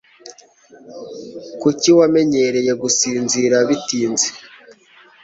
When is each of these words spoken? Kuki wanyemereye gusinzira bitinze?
Kuki 1.61 1.89
wanyemereye 1.97 2.71
gusinzira 2.81 3.57
bitinze? 3.67 4.27